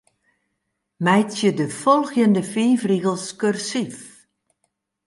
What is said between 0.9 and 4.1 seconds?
Meitsje de folgjende fiif rigels kursyf.